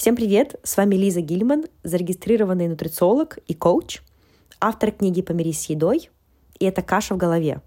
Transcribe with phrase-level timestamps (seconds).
[0.00, 0.54] Всем привет!
[0.62, 4.00] С вами Лиза Гильман, зарегистрированный нутрициолог и коуч,
[4.58, 6.08] автор книги «Помирись с едой»,
[6.58, 7.60] и это «Каша в голове».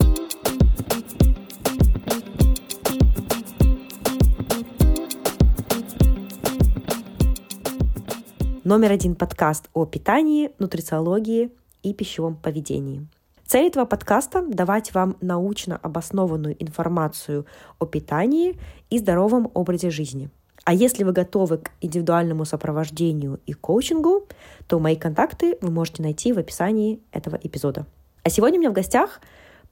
[8.63, 11.52] Номер один подкаст о питании, нутрициологии
[11.84, 13.06] и пищевом поведении.
[13.46, 17.45] Цель этого подкаста– давать вам научно обоснованную информацию
[17.77, 18.59] о питании
[18.90, 20.31] и здоровом образе жизни–
[20.66, 24.27] а если вы готовы к индивидуальному сопровождению и коучингу,
[24.67, 27.85] то мои контакты вы можете найти в описании этого эпизода.
[28.23, 29.20] А сегодня у меня в гостях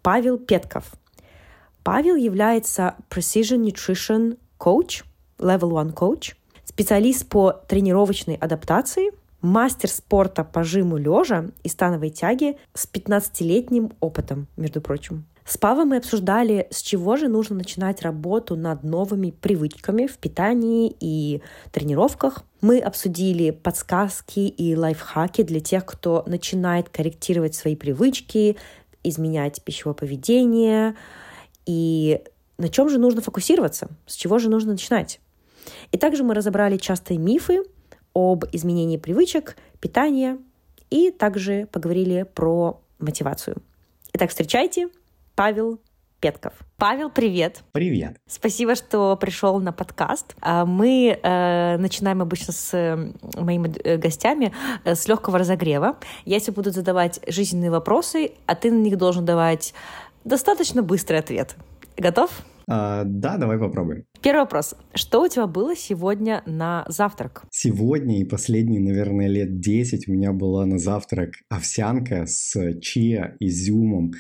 [0.02, 0.92] Павел Петков.
[1.84, 5.04] Павел является Precision Nutrition Coach,
[5.38, 6.36] Level One Coach,
[6.66, 14.48] специалист по тренировочной адаптации, мастер спорта по жиму лежа и становой тяге с 15-летним опытом,
[14.58, 15.26] между прочим.
[15.52, 20.96] С Павом мы обсуждали, с чего же нужно начинать работу над новыми привычками в питании
[21.02, 21.42] и
[21.74, 22.46] тренировках.
[22.62, 28.56] Мы обсудили подсказки и лайфхаки для тех, кто начинает корректировать свои привычки,
[29.04, 30.96] изменять пищевое поведение
[31.66, 32.22] и
[32.58, 35.20] на чем же нужно фокусироваться, с чего же нужно начинать.
[35.92, 37.66] И также мы разобрали частые мифы
[38.14, 40.38] об изменении привычек, питания
[40.90, 43.58] и также поговорили про мотивацию.
[44.14, 44.88] Итак, встречайте,
[45.36, 45.80] Павел
[46.20, 46.54] Петков.
[46.78, 47.64] Павел, привет.
[47.72, 48.18] Привет.
[48.28, 50.36] Спасибо, что пришел на подкаст.
[50.40, 54.54] А, мы э, начинаем обычно с э, моими э, гостями
[54.86, 55.98] с легкого разогрева.
[56.26, 59.74] Я тебе буду задавать жизненные вопросы, а ты на них должен давать
[60.24, 61.56] достаточно быстрый ответ.
[61.98, 62.30] Готов?
[62.68, 64.06] А, да, давай попробуем.
[64.22, 64.76] Первый вопрос.
[64.94, 67.44] Что у тебя было сегодня на завтрак?
[67.50, 74.12] Сегодня и последние, наверное, лет 10 у меня была на завтрак овсянка с чиа, изюмом,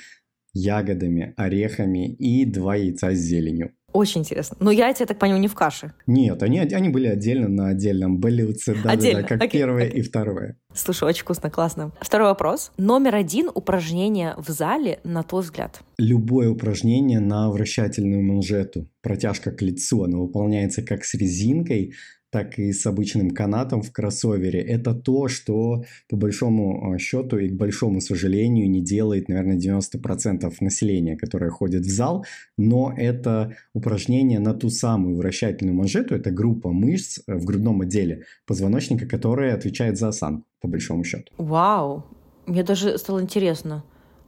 [0.54, 3.72] ягодами, орехами и два яйца с зеленью.
[3.94, 4.56] Очень интересно.
[4.60, 5.94] Но яйца, я так понимаю, не в каше?
[6.08, 9.22] Нет, они, они были отдельно на отдельном блюдце, да, отдельно.
[9.22, 10.00] да, как окей, первое окей.
[10.00, 10.58] и второе.
[10.74, 11.92] Слушай, очень вкусно, классно.
[12.00, 12.72] Второй вопрос.
[12.78, 15.82] Номер один упражнение в зале, на твой взгляд?
[15.98, 18.88] Любое упражнение на вращательную манжету.
[19.02, 21.94] Протяжка к лицу, оно выполняется как с резинкой,
[22.31, 27.50] так и с обычным канатом в кроссовере, это то, что по большому а, счету и
[27.50, 32.25] к большому сожалению не делает, наверное, 90% населения, которое ходит в зал,
[32.58, 38.24] но это упражнение на ту самую вращательную манжету, это группа мышц э, в грудном отделе
[38.48, 41.31] позвоночника, которая отвечает за осанку, по большому счету.
[41.38, 42.06] Вау,
[42.48, 43.84] мне даже стало интересно.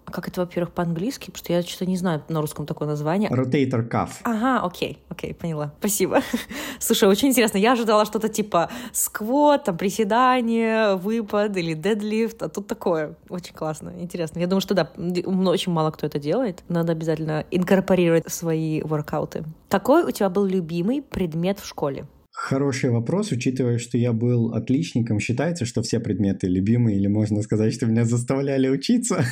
[0.05, 1.31] А как это, во-первых, по-английски?
[1.31, 3.29] Потому что я что-то не знаю на русском такое название.
[3.29, 4.09] Rotator cuff.
[4.23, 5.73] Ага, окей, окей, поняла.
[5.79, 6.21] Спасибо.
[6.79, 7.57] Слушай, очень интересно.
[7.57, 13.15] Я ожидала что-то типа сквот, там, приседание, выпад или дедлифт, а тут такое.
[13.29, 14.39] Очень классно, интересно.
[14.39, 16.63] Я думаю, что да, очень мало кто это делает.
[16.67, 19.43] Надо обязательно инкорпорировать свои воркауты.
[19.69, 22.05] Какой у тебя был любимый предмет в школе?
[22.33, 25.19] Хороший вопрос, учитывая, что я был отличником.
[25.19, 29.23] Считается, что все предметы любимые, или можно сказать, что меня заставляли учиться?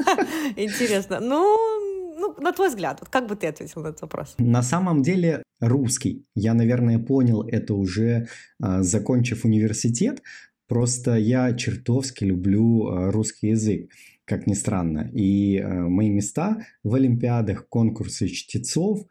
[0.56, 1.20] Интересно.
[1.20, 4.34] Ну, ну, на твой взгляд, вот как бы ты ответил на этот вопрос?
[4.38, 6.24] На самом деле русский.
[6.34, 8.28] Я, наверное, понял это уже
[8.58, 10.22] а, закончив университет.
[10.66, 13.90] Просто я чертовски люблю а, русский язык
[14.24, 15.08] как ни странно.
[15.14, 19.06] И а, мои места в олимпиадах, конкурсы чтецов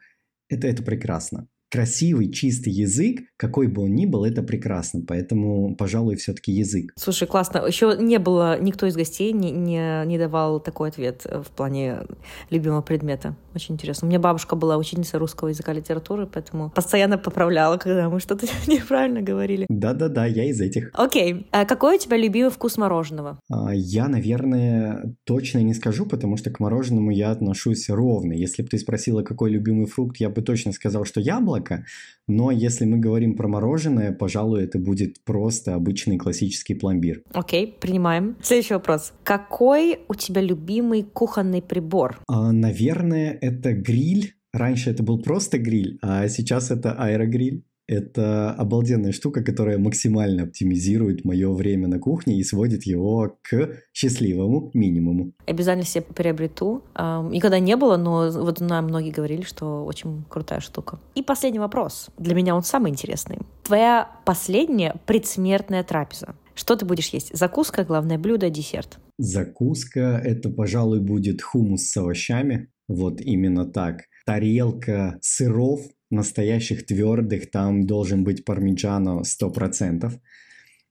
[0.50, 5.02] это, это прекрасно красивый, чистый язык, какой бы он ни был, это прекрасно.
[5.06, 6.94] Поэтому, пожалуй, все-таки язык.
[6.96, 7.66] Слушай, классно.
[7.68, 12.04] Еще не было, никто из гостей не, не, не давал такой ответ в плане
[12.50, 13.36] любимого предмета.
[13.54, 14.08] Очень интересно.
[14.08, 18.48] У меня бабушка была ученица русского языка и литературы, поэтому постоянно поправляла, когда мы что-то
[18.68, 19.66] неправильно говорили.
[19.68, 20.92] Да-да-да, я из этих.
[20.94, 21.46] Окей.
[21.52, 23.40] А какой у тебя любимый вкус мороженого?
[23.52, 28.32] А, я, наверное, точно не скажу, потому что к мороженому я отношусь ровно.
[28.32, 31.86] Если бы ты спросила, какой любимый фрукт, я бы точно сказал, что яблоко, яблоко.
[32.28, 37.22] Но если мы говорим про мороженое, пожалуй, это будет просто обычный классический пломбир.
[37.34, 38.36] Окей, okay, принимаем.
[38.42, 39.14] Следующий вопрос.
[39.24, 42.20] Какой у тебя любимый кухонный прибор?
[42.28, 44.34] А, наверное, это гриль.
[44.54, 47.64] Раньше это был просто гриль, а сейчас это аэрогриль.
[47.88, 54.72] Это обалденная штука, которая максимально оптимизирует мое время на кухне и сводит его к счастливому
[54.74, 55.34] минимуму.
[55.46, 56.84] Обязательно себе приобрету.
[56.96, 61.00] Никогда не было, но вот нам многие говорили, что очень крутая штука.
[61.14, 62.10] И последний вопрос.
[62.18, 63.38] Для меня он самый интересный.
[63.64, 66.36] Твоя последняя предсмертная трапеза.
[66.56, 67.38] Что ты будешь есть?
[67.38, 68.98] Закуска, главное блюдо, десерт?
[69.18, 72.70] Закуска– это, пожалуй, будет хумус с овощами.
[72.88, 74.04] Вот именно так.
[74.26, 80.12] Тарелка сыров настоящих твердых там должен быть пармиджано 100%.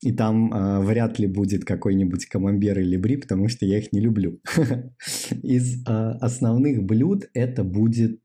[0.03, 4.01] И там э, вряд ли будет какой-нибудь камамбер или бри, потому что я их не
[4.01, 4.41] люблю.
[5.43, 5.91] Из э,
[6.21, 8.21] основных блюд это будет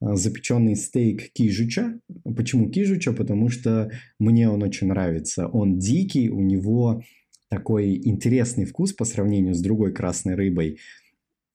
[0.00, 1.98] запеченный стейк кижуча.
[2.36, 3.12] Почему кижуча?
[3.12, 5.46] Потому что мне он очень нравится.
[5.46, 7.02] Он дикий, у него
[7.48, 10.78] такой интересный вкус по сравнению с другой красной рыбой.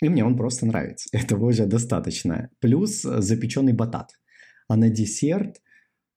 [0.01, 1.09] И мне он просто нравится.
[1.17, 2.49] Этого уже достаточно.
[2.59, 4.11] Плюс запеченный батат.
[4.69, 5.61] А на десерт–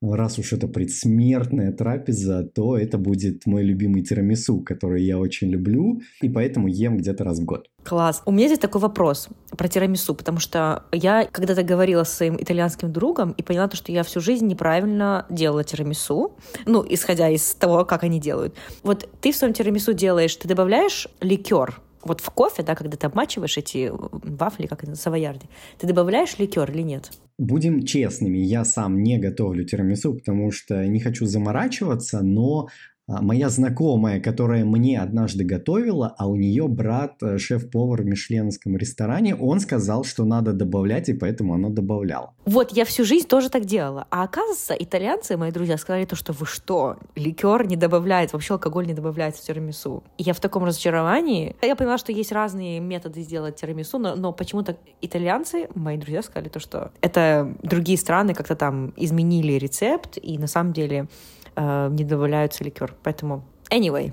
[0.02, 6.00] раз уж это предсмертная трапеза, то это будет мой любимый тирамису, который я очень люблю,
[6.20, 7.68] и поэтому ем где-то раз в год.
[7.84, 8.22] Класс.
[8.26, 12.92] У меня здесь такой вопрос про тирамису, потому что я когда-то говорила с своим итальянским
[12.92, 17.84] другом и поняла то, что я всю жизнь неправильно делала тирамису, ну, исходя из того,
[17.84, 18.56] как они делают.
[18.82, 23.06] Вот ты в своем тирамису делаешь, ты добавляешь ликер, вот в кофе, да, когда ты
[23.06, 25.46] обмачиваешь эти вафли, как это, савоярди,
[25.78, 27.10] ты добавляешь ликер или нет?
[27.38, 32.68] Будем честными, я сам не готовлю тирамису, потому что не хочу заморачиваться, но
[33.08, 39.34] моя знакомая, которая мне однажды готовила, а у нее брат э, шеф-повар в мишленском ресторане,
[39.34, 42.34] он сказал, что надо добавлять, и поэтому она добавляла.
[42.44, 44.06] Вот, я всю жизнь тоже так делала.
[44.10, 48.86] А оказывается, итальянцы, мои друзья, сказали то, что вы что, ликер не добавляет, вообще алкоголь
[48.86, 50.02] не добавляется в тирамису.
[50.18, 51.56] И я в таком разочаровании.
[51.62, 56.48] Я поняла, что есть разные методы сделать тирамису, но, но почему-то итальянцы, мои друзья, сказали
[56.48, 61.08] то, что это другие страны как-то там изменили рецепт, и на самом деле
[61.56, 62.94] э, не добавляются ликер.
[63.02, 64.12] Поэтому, anyway,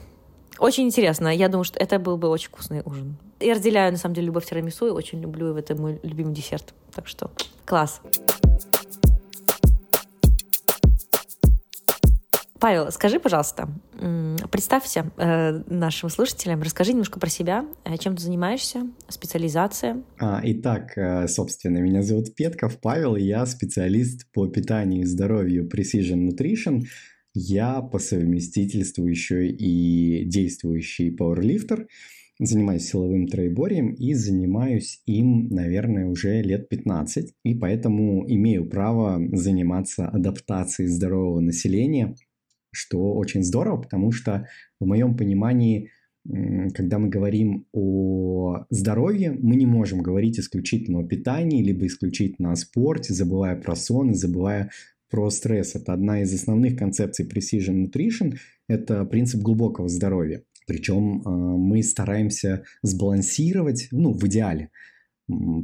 [0.57, 1.33] очень интересно.
[1.33, 3.17] Я думаю, что это был бы очень вкусный ужин.
[3.39, 5.55] Я разделяю, на самом деле, любовь к тирамису и очень люблю.
[5.55, 6.73] Это мой любимый десерт.
[6.93, 7.31] Так что
[7.65, 8.01] класс.
[12.59, 13.69] Павел, скажи, пожалуйста,
[14.51, 20.03] представься э, нашим слушателям, расскажи немножко про себя, э, чем ты занимаешься, специализация.
[20.19, 26.29] А, итак, э, собственно, меня зовут Петков Павел, я специалист по питанию и здоровью Precision
[26.29, 26.81] Nutrition.
[27.33, 31.87] Я по совместительству еще и действующий пауэрлифтер,
[32.39, 40.07] занимаюсь силовым троеборием и занимаюсь им, наверное, уже лет 15, и поэтому имею право заниматься
[40.07, 42.15] адаптацией здорового населения,
[42.71, 44.47] что очень здорово, потому что
[44.79, 45.91] в моем понимании
[46.73, 52.55] когда мы говорим о здоровье, мы не можем говорить исключительно о питании, либо исключительно о
[52.55, 54.69] спорте, забывая про сон и забывая
[55.09, 55.75] про стресс.
[55.75, 58.37] Это одна из основных концепций Precision Nutrition.
[58.67, 60.43] Это принцип глубокого здоровья.
[60.67, 64.69] Причем э, мы стараемся сбалансировать, ну, в идеале,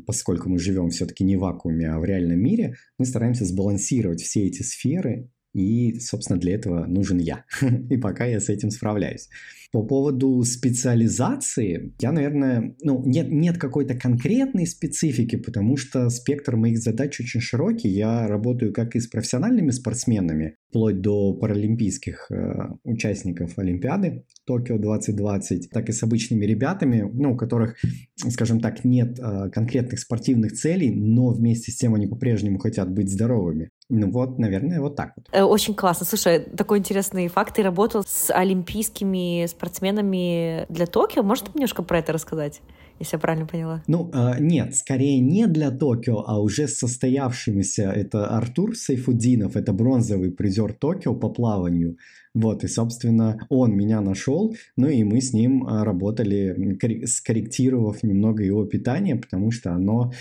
[0.06, 4.47] поскольку мы живем все-таки не в вакууме, а в реальном мире, мы стараемся сбалансировать все
[4.47, 7.46] эти сферы и, собственно, для этого нужен я.
[7.90, 9.30] И пока я с этим справляюсь.
[9.72, 16.80] По поводу специализации, я, наверное, ну, нет, нет какой-то конкретной специфики, потому что спектр моих
[16.80, 17.90] задач очень широкий.
[17.90, 22.54] Я работаю как и с профессиональными спортсменами, вплоть до паралимпийских э,
[22.84, 27.75] участников Олимпиады Токио 2020, так и с обычными ребятами, ну, у которых,
[28.16, 33.10] скажем так, нет э, конкретных спортивных целей, но вместе с тем они по-прежнему хотят быть
[33.10, 33.69] здоровыми.
[33.89, 35.27] Ну вот, наверное, вот так вот.
[35.31, 36.05] Э, очень классно.
[36.05, 37.55] Слушай, такой интересный факт.
[37.55, 41.23] Ты работал с олимпийскими спортсменами для Токио.
[41.23, 42.61] Можешь немножко про это рассказать?
[42.99, 43.83] если я правильно поняла.
[43.87, 47.91] Ну, э, нет, скорее не для Токио, а уже с состоявшимися.
[47.91, 51.97] Это Артур Сайфудинов, это бронзовый призер Токио по плаванию.
[52.33, 58.43] Вот, и, собственно, он меня нашел, ну и мы с ним а, работали, скорректировав немного
[58.43, 60.11] его питание, потому что оно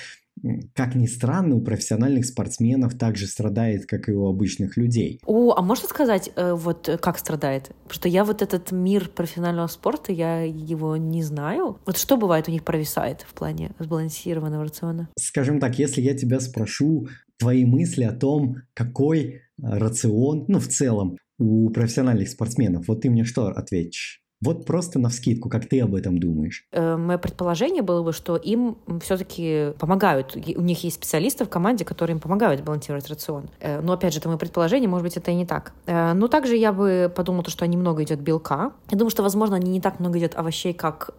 [0.75, 5.21] как ни странно, у профессиональных спортсменов также страдает, как и у обычных людей.
[5.25, 7.69] О, а можно сказать, э, вот э, как страдает?
[7.85, 11.79] Потому что я вот этот мир профессионального спорта, я его не знаю.
[11.87, 15.09] Вот что бывает у них провисает в плане сбалансированного рациона?
[15.19, 20.69] Скажем так, если я тебя спрошу твои мысли о том, какой э, рацион, ну, в
[20.69, 24.24] целом, у профессиональных спортсменов, вот ты мне что ответишь?
[24.45, 26.67] Вот просто на вскидку, как ты об этом думаешь?
[26.73, 30.37] Э, мое предположение было бы, что им все-таки помогают.
[30.37, 33.49] У них есть специалисты в команде, которые им помогают балансировать рацион.
[33.61, 35.73] Э, но опять же, это мое предположение, может быть, это и не так.
[35.87, 38.73] Э, но также я бы подумала, что немного идет белка.
[38.91, 41.11] Я думаю, что, возможно, они не так много едят овощей, как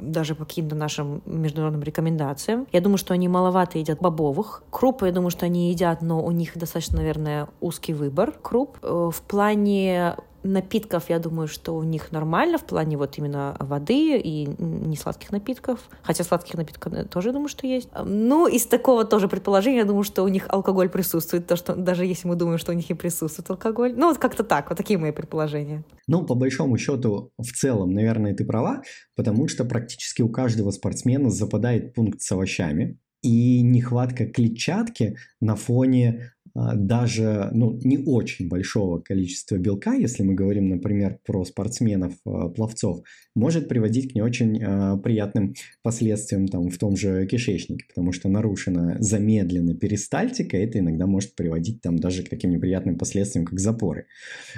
[0.00, 2.66] даже по каким-то нашим международным рекомендациям.
[2.72, 4.62] Я думаю, что они маловато едят бобовых.
[4.70, 8.78] Крупы, я думаю, что они едят, но у них достаточно, наверное, узкий выбор круп.
[8.82, 14.46] В плане напитков, я думаю, что у них нормально в плане вот именно воды и
[14.58, 15.80] не сладких напитков.
[16.02, 17.88] Хотя сладких напитков тоже, думаю, что есть.
[18.04, 21.46] Ну, из такого тоже предположения, я думаю, что у них алкоголь присутствует.
[21.46, 23.94] То, что даже если мы думаем, что у них и присутствует алкоголь.
[23.96, 24.68] Ну, вот как-то так.
[24.68, 25.84] Вот такие мои предположения.
[26.06, 28.82] Ну, по большому счету, в целом, наверное, ты права,
[29.14, 32.98] потому что практически у каждого спортсмена западает пункт с овощами.
[33.22, 36.32] И нехватка клетчатки на фоне
[36.74, 43.02] даже ну, не очень большого количества белка, если мы говорим, например, про спортсменов-пловцов,
[43.34, 48.28] может приводить к не очень э, приятным последствиям там, в том же кишечнике, потому что
[48.28, 54.06] нарушена замедленно перистальтика, это иногда может приводить там, даже к таким неприятным последствиям, как запоры.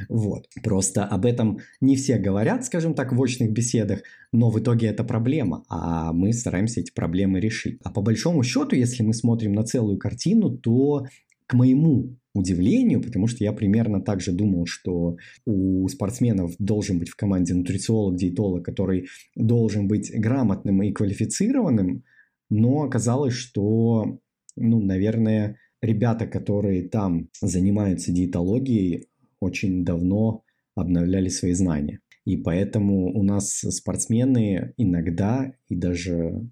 [0.09, 0.47] Вот.
[0.63, 4.03] Просто об этом не все говорят, скажем так, в очных беседах,
[4.33, 7.81] но в итоге это проблема, а мы стараемся эти проблемы решить.
[7.83, 11.07] А по большому счету, если мы смотрим на целую картину, то
[11.49, 17.09] к моему удивлению, потому что я примерно так же думал, что у спортсменов должен быть
[17.09, 22.05] в команде нутрициолог, диетолог, который должен быть грамотным и квалифицированным,
[22.51, 24.21] но оказалось, что,
[24.57, 29.09] ну, наверное, ребята, которые там занимаются диетологией,
[29.41, 30.43] очень давно
[30.75, 32.01] обновляли свои знания.
[32.25, 36.47] И поэтому у нас спортсмены иногда и даже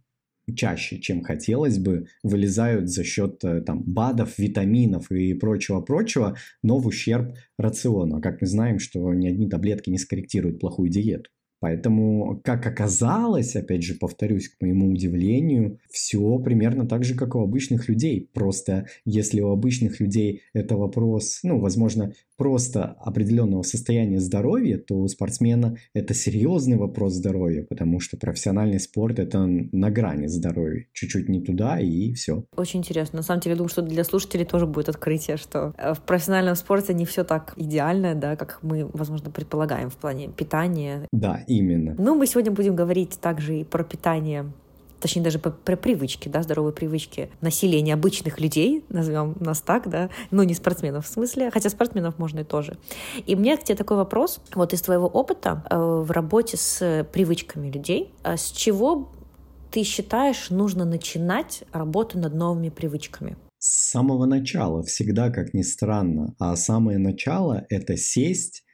[0.54, 6.86] чаще, чем хотелось бы, вылезают за счет э, там, БАДов, витаминов и прочего-прочего, но в
[6.86, 8.16] ущерб рациону.
[8.16, 11.30] А как мы знаем, что ни одни таблетки не скорректируют плохую диету.
[11.66, 17.40] Поэтому, как оказалось, опять же, повторюсь, к моему удивлению, все примерно так же, как у
[17.40, 18.30] обычных людей.
[18.32, 25.08] Просто если у обычных людей это вопрос, ну, возможно, просто определенного состояния здоровья, то у
[25.08, 30.86] спортсмена это серьезный вопрос здоровья, потому что профессиональный спорт это на грани здоровья.
[30.92, 32.44] Чуть-чуть не туда и все.
[32.56, 33.16] Очень интересно.
[33.16, 36.94] На самом деле, думаю, что для слушателей тоже будет открытие, что э, в профессиональном спорте
[36.94, 41.08] не все так идеально, да, как мы, возможно, предполагаем в плане питания.
[41.12, 41.94] Да, именно.
[41.98, 44.46] Ну, мы сегодня будем говорить также и про питание
[45.00, 50.42] точнее даже про, привычки, да, здоровые привычки населения обычных людей, назовем нас так, да, ну
[50.42, 52.76] не спортсменов в смысле, хотя спортсменов можно и тоже.
[53.26, 57.70] И мне к тебе такой вопрос, вот из твоего опыта э, в работе с привычками
[57.70, 59.12] людей, а с чего
[59.70, 63.36] ты считаешь нужно начинать работу над новыми привычками?
[63.58, 66.34] С самого начала, всегда, как ни странно.
[66.38, 68.65] А самое начало– это сесть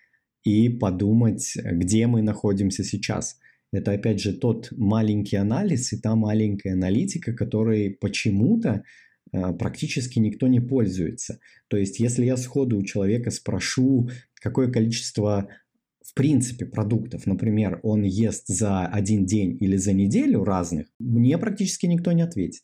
[0.44, 3.38] и подумать, где мы находимся сейчас.
[3.72, 8.82] Это, опять же, тот маленький анализ и та маленькая аналитика, которой почему-то
[9.32, 11.38] э, практически никто не пользуется.
[11.68, 15.48] То есть, если я сходу у человека спрошу, какое количество
[16.04, 21.86] в принципе продуктов, например, он ест за один день или за неделю разных, мне практически
[21.86, 22.62] никто не ответит.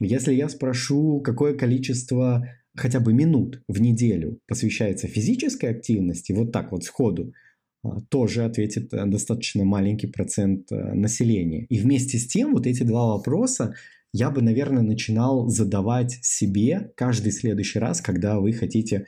[0.00, 2.46] Если я спрошу, какое количество
[2.76, 7.32] хотя бы минут в неделю посвящается физической активности, вот так вот сходу,
[7.82, 11.64] а, тоже ответит э, достаточно маленький процент э, населения.
[11.66, 13.74] И вместе с тем вот эти два вопроса
[14.12, 19.06] я бы, наверное, начинал задавать себе каждый следующий раз, когда вы хотите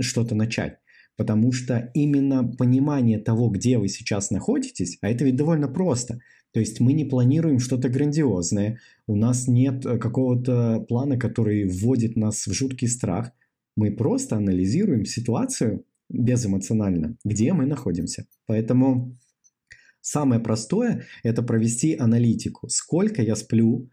[0.00, 0.78] что-то начать.
[1.16, 6.20] Потому что именно понимание того, где вы сейчас находитесь, а это ведь довольно просто.
[6.56, 12.16] То есть мы не планируем что-то грандиозное, у нас нет э, какого-то плана, который вводит
[12.16, 13.30] нас в жуткий страх.
[13.76, 18.24] Мы просто анализируем ситуацию безэмоционально, где мы находимся.
[18.46, 19.14] Поэтому
[20.00, 22.70] самое простое– это провести аналитику.
[22.70, 23.90] Сколько я сплю,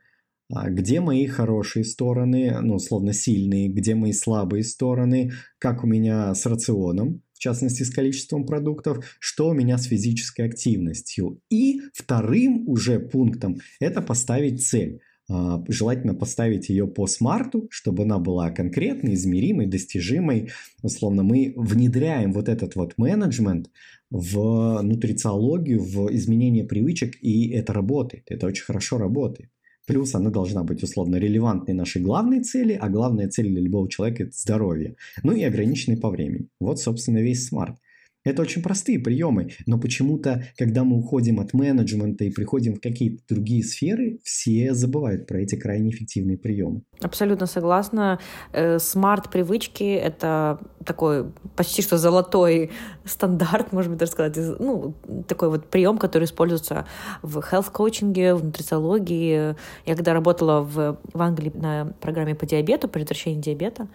[0.49, 6.33] а, где мои хорошие стороны, ну, условно сильные, где мои слабые стороны, как у меня
[6.33, 11.39] с рационом, частности, с количеством продуктов, что у меня с физической активностью.
[11.49, 14.99] И вторым уже пунктом– это поставить цель.
[15.29, 20.51] А, желательно поставить ее по смарту, чтобы она была конкретной, измеримой, достижимой.
[20.81, 23.69] Условно, мы внедряем вот этот вот менеджмент
[24.09, 28.25] в нутрициологию, в изменение привычек, и это работает.
[28.27, 29.49] Это очень хорошо работает.
[29.85, 34.23] Плюс она должна быть условно релевантной нашей главной цели, а главная цель для любого человека–
[34.25, 34.95] это здоровье.
[35.23, 36.47] Ну и ограниченной по времени.
[36.59, 37.77] Вот, собственно, весь SMART.
[38.23, 43.21] Это очень простые приемы, но почему-то, когда мы уходим от менеджмента и приходим в какие-то
[43.27, 46.83] другие сферы, все забывают про эти крайне эффективные приемы.
[47.01, 48.19] Абсолютно согласна.
[48.53, 52.71] Э, смарт-привычки— это такой почти что золотой
[53.03, 54.95] стандарт, можно даже сказать, ну,
[55.27, 56.85] такой вот прием, который используется
[57.21, 59.55] в health-коучинге, в нутрициологии.
[59.85, 63.87] Я когда работала в, в Англии на программе по диабету, предотвращению диабета,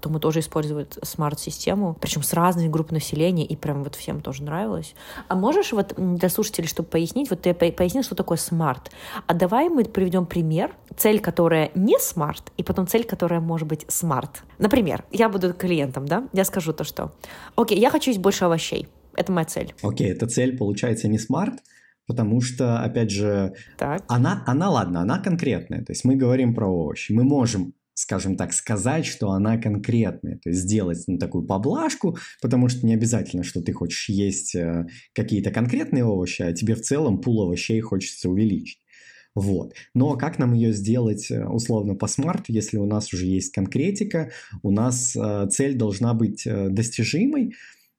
[0.00, 4.42] то мы тоже использовали SMART-систему, причем с разными группами населения, и прям вот всем тоже
[4.42, 4.94] нравилось.
[5.28, 8.90] А можешь вот для слушателей, чтобы пояснить, вот ты пояснил, что такое SMART.
[9.26, 13.84] А давай мы приведем пример, цель, которая не SMART, и потом цель, которая может быть
[13.88, 14.42] SMART.
[14.58, 17.12] Например, я буду клиентом, да, я скажу то, что,
[17.56, 19.74] окей, я хочу есть больше овощей, это моя цель.
[19.82, 21.54] Окей, эта цель получается не SMART,
[22.06, 24.04] потому что, опять же, так.
[24.08, 25.84] Она, она, ладно, она конкретная.
[25.84, 27.12] То есть мы говорим про овощи.
[27.12, 32.68] Мы можем скажем так, сказать, что она конкретная, то есть сделать ну, такую поблажку, потому
[32.68, 37.22] что не обязательно, что ты хочешь есть э, какие-то конкретные овощи, а тебе в целом
[37.22, 38.80] пул овощей хочется увеличить.
[39.34, 39.72] Вот.
[39.94, 44.30] Но как нам ее сделать э, условно по смарту, если у нас уже есть конкретика,
[44.62, 47.54] у нас э, цель должна быть достижимой,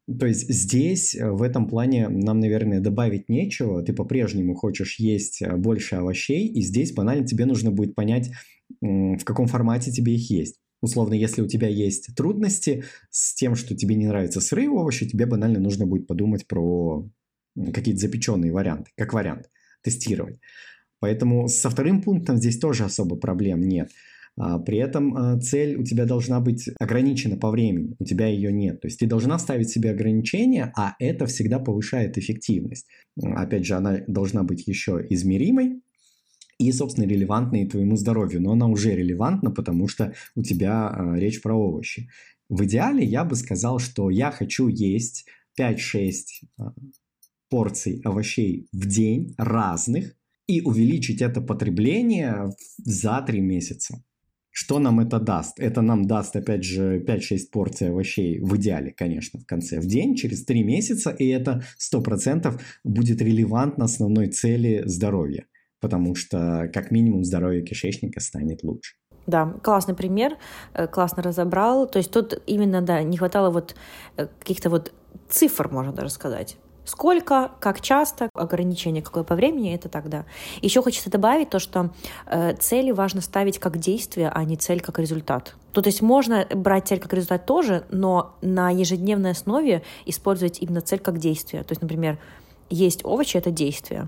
[0.08, 3.84] то есть здесь в этом плане нам, наверное, добавить нечего.
[3.84, 8.30] Ты по-прежнему хочешь есть больше овощей, и здесь банально тебе нужно будет понять,
[8.82, 10.60] в каком формате тебе их есть.
[10.82, 15.26] Условно, если у тебя есть трудности с тем, что тебе не нравятся сырые овощи, тебе
[15.26, 17.10] банально нужно будет подумать про
[17.74, 19.50] какие-то запеченные варианты, как вариант,
[19.82, 20.40] тестировать.
[21.00, 23.90] Поэтому со вторым пунктом здесь тоже особо проблем нет.
[24.40, 28.52] А, при этом а, цель у тебя должна быть ограничена по времени, у тебя ее
[28.52, 28.82] нет.
[28.82, 32.88] То есть ты должна ставить себе ограничения, а это всегда повышает эффективность.
[33.22, 35.82] Опять же, она должна быть еще измеримой,
[36.60, 38.42] и, собственно, релевантной твоему здоровью.
[38.42, 42.10] Но она уже релевантна, потому что у тебя а, речь про овощи.
[42.50, 45.26] В идеале я бы сказал, что я хочу есть
[45.60, 46.24] 5-6
[47.50, 54.02] порций овощей в день разных, и увеличить это потребление за 3 месяца.
[54.50, 55.60] Что нам это даст?
[55.60, 60.16] Это нам даст, опять же, 5-6 порций овощей в идеале, конечно, в конце в день,
[60.16, 65.46] через 3 месяца, и это 100% будет релевантно основной цели здоровья,
[65.80, 68.96] потому что как минимум здоровье кишечника станет лучше.
[69.28, 70.38] Да, классный пример,
[70.74, 71.88] э, классно разобрал.
[71.88, 73.76] То есть тут именно, да, не хватало вот
[74.16, 74.94] э, каких-то вот
[75.30, 76.58] цифр, можно даже сказать.
[76.86, 80.26] Сколько, как часто, ограничение какое по времени, это тогда.
[80.62, 81.90] Еще хочется добавить то, что
[82.26, 85.58] э, цели важно ставить как действие, а не цель как результат.
[85.74, 90.80] То, то есть можно брать цель как результат тоже, но на ежедневной основе использовать именно
[90.80, 91.64] цель как действие.
[91.64, 92.18] То есть, например,
[92.70, 94.08] есть овощи— это действие,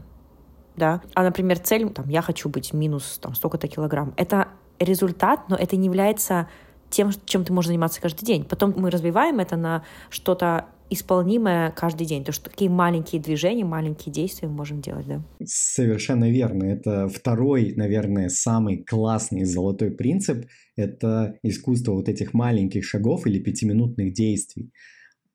[0.80, 4.14] да, а, например, цель, там, я хочу быть минус там, столько-то килограмм.
[4.18, 4.48] Это
[4.80, 6.48] результат, но это не является
[6.90, 8.44] тем, чем ты можешь заниматься каждый день.
[8.46, 12.24] Потом мы развиваем это на что-то исполнимое каждый день.
[12.24, 15.22] То, что такие маленькие движения, маленькие действия мы можем делать, да?
[15.46, 16.64] Совершенно верно.
[16.64, 20.48] Это второй, наверное, самый классный золотой принцип.
[20.76, 24.72] Это искусство вот этих маленьких шагов или пятиминутных действий.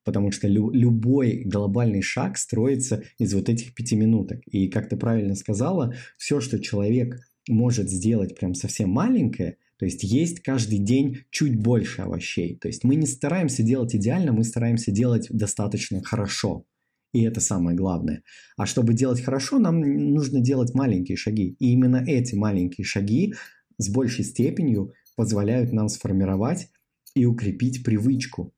[0.04, 4.40] Потому что лю- любой глобальный шаг строится из вот этих пяти минуток.
[4.46, 7.18] И, как ты правильно сказала, все, что человек
[7.49, 12.56] может сделать прям совсем маленькое, то есть есть каждый день чуть больше овощей.
[12.56, 16.64] То есть мы не стараемся делать идеально, мы стараемся делать достаточно хорошо.
[17.12, 18.23] И это самое главное.
[18.56, 21.56] А чтобы делать хорошо, нам нужно делать маленькие шаги.
[21.58, 23.34] И именно эти маленькие шаги
[23.78, 26.69] с большей степенью позволяют нам сформировать
[27.14, 28.53] и укрепить привычку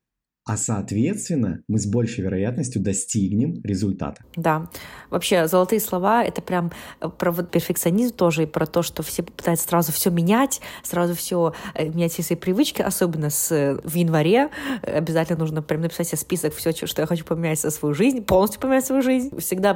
[0.46, 4.22] а соответственно мы с большей вероятностью достигнем результата.
[4.36, 4.70] Да,
[5.10, 9.24] вообще золотые слова— это прям э, про вот перфекционизм тоже и про то, что все
[9.24, 13.94] пытаются сразу все менять, сразу все э, менять все свои привычки, особенно с, э, в
[13.96, 14.50] январе.
[14.82, 18.60] Обязательно нужно прям написать себе список все, что я хочу поменять за свою жизнь, полностью
[18.60, 19.36] поменять свою жизнь.
[19.40, 19.74] Всегда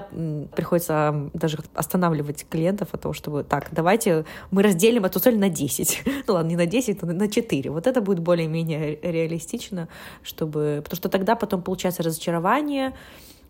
[0.55, 6.03] приходится даже останавливать клиентов от того, чтобы так, давайте мы разделим эту цель на 10.
[6.29, 7.71] ну ладно, не на 10, но на 4.
[7.71, 9.89] Вот это будет более-менее реалистично,
[10.23, 10.83] чтобы чтобы...
[10.83, 12.95] Потому что тогда потом получается разочарование,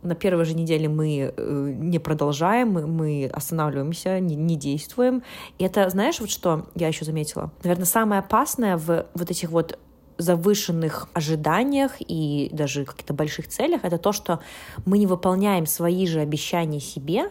[0.02, 5.22] на первой же неделе мы э, не продолжаем, мы останавливаемся, не действуем.
[5.58, 7.52] И это, знаешь, вот что я еще заметила?
[7.62, 9.78] Наверное, самое опасное в вот этих вот
[10.16, 14.40] завышенных ожиданиях и даже каких-то больших целях, это то, что
[14.86, 17.30] мы не выполняем свои же обещания себе,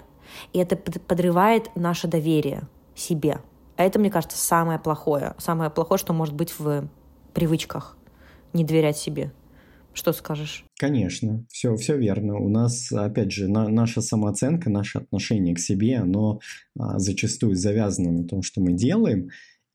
[0.53, 3.39] и это подрывает наше доверие себе.
[3.77, 5.33] А это, мне кажется, самое плохое.
[5.37, 6.87] Самое плохое, что может быть в
[7.33, 7.95] привычках.
[8.53, 9.31] Не доверять себе.
[9.93, 10.65] Что скажешь?
[10.77, 12.37] Конечно, все, все верно.
[12.37, 16.39] У нас, опять же, на, наша самооценка, наше отношение к себе, оно
[16.77, 19.29] а, зачастую завязано на том, что мы делаем.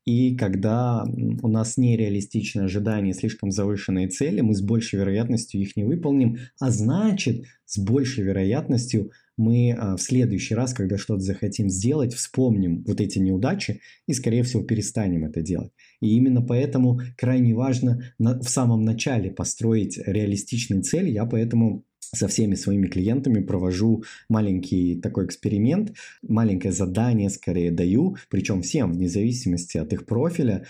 [0.05, 1.03] И когда
[1.41, 6.69] у нас нереалистичные ожидания, слишком завышенные цели, мы с большей вероятностью их не выполним, а
[6.69, 13.01] значит, с большей вероятностью мы а, в следующий раз, когда что-то захотим сделать, вспомним вот
[13.01, 15.71] эти неудачи и, скорее всего, перестанем это делать.
[15.99, 21.09] И именно поэтому крайне важно в самом начале построить реалистичные цели.
[21.09, 28.61] Я поэтому со всеми своими клиентами провожу маленький такой эксперимент, маленькое задание скорее даю, причем
[28.61, 30.65] всем, вне зависимости от их профиля,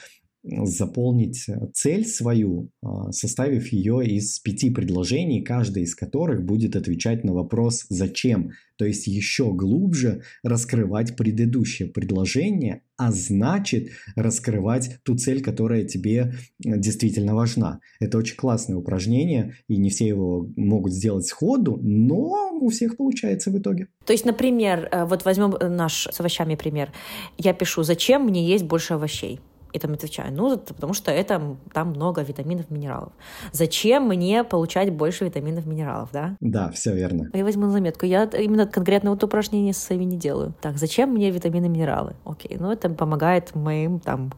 [0.46, 7.34] заполнить цель свою, а, составив ее из пяти предложений, каждое из которых будет отвечать на
[7.34, 15.86] вопрос «зачем?», то есть еще глубже раскрывать предыдущее предложение, а значит раскрывать ту цель, которая
[15.86, 17.80] тебе действительно важна.
[18.02, 23.50] Это очень классное упражнение, и не все его могут сделать сходу, но у всех получается
[23.50, 23.88] в итоге.
[24.06, 26.92] То есть, например, э, вот возьмем наш с овощами пример.
[27.38, 29.40] Я пишу «Зачем мне есть больше овощей?»
[29.76, 33.12] И там отвечаю, ну, потому что это там много витаминов, минералов.
[33.52, 36.38] Зачем мне получать больше витаминов, минералов, да?
[36.40, 37.30] Да, все верно.
[37.34, 38.06] Я возьму на заметку.
[38.06, 40.54] Я именно конкретно вот упражнение с своими не делаю.
[40.62, 42.16] Так, зачем мне витамины, минералы?
[42.24, 44.32] Окей, ну это помогает моим там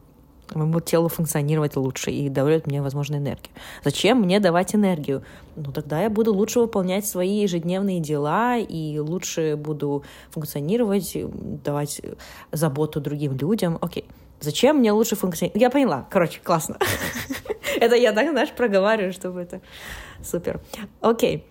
[0.54, 3.54] моему телу функционировать лучше и дает мне, возможно, энергию.
[3.84, 5.22] Зачем мне давать энергию?
[5.54, 11.16] Ну, тогда я буду лучше выполнять свои ежедневные дела и лучше буду функционировать,
[11.64, 12.00] давать
[12.50, 13.78] заботу другим людям.
[13.80, 14.04] Окей.
[14.40, 15.60] Зачем мне лучше функционировать?
[15.60, 16.06] Я поняла.
[16.10, 16.78] Короче, классно.
[17.80, 19.60] Это я так, знаешь, проговариваю, чтобы это
[20.22, 20.60] супер.
[21.00, 21.46] Окей.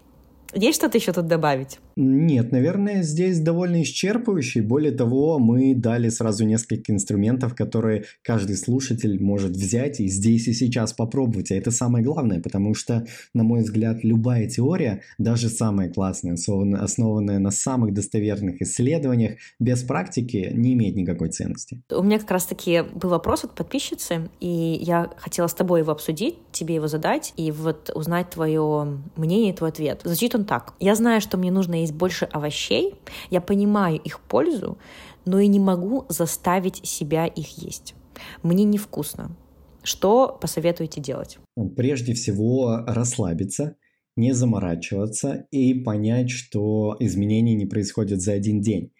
[0.53, 1.79] Есть что-то еще тут добавить?
[1.99, 4.61] Нет, наверное, здесь довольно исчерпывающий.
[4.61, 10.53] Более того, мы дали сразу несколько инструментов, которые каждый слушатель может взять и здесь и
[10.53, 11.51] сейчас попробовать.
[11.51, 16.37] А это самое главное, потому что, на мой взгляд, любая теория, даже самая классная,
[16.79, 21.81] основанная на самых достоверных исследованиях, без практики не имеет никакой ценности.
[21.89, 26.35] У меня как раз-таки был вопрос от подписчицы, и я хотела с тобой его обсудить,
[26.51, 30.01] тебе его задать, и вот узнать твое мнение, твой ответ.
[30.03, 30.75] Звучит он так.
[30.79, 32.95] Я знаю, что мне нужно есть больше овощей,
[33.29, 34.77] я понимаю их пользу,
[35.25, 37.95] но и не могу заставить себя их есть.
[38.43, 39.35] Мне невкусно.
[39.83, 41.39] Что посоветуете делать?
[41.75, 43.75] Прежде всего расслабиться,
[44.15, 48.91] не заморачиваться и понять, что изменения не происходят за один день.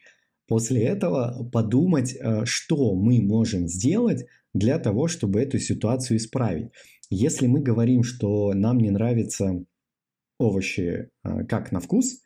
[0.47, 6.71] После этого подумать, э, что мы можем сделать для того, чтобы эту ситуацию исправить.
[7.10, 9.65] Если мы говорим, что нам не нравятся
[10.39, 12.21] овощи э, как на вкус,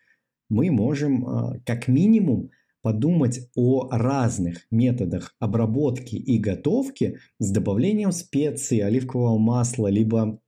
[0.52, 8.80] мы можем а, как минимум подумать о разных методах обработки и готовки с добавлением специй,
[8.80, 10.42] оливкового масла, либо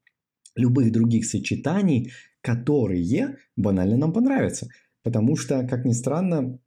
[0.55, 2.11] любых других сочетаний,
[2.41, 4.67] которые банально нам понравятся.
[5.03, 6.59] Потому что, как ни странно,